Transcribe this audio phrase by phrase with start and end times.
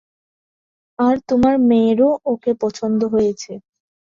[0.99, 3.51] আর তোমার মেয়েরও ওকে পছন্দ হয়েছে।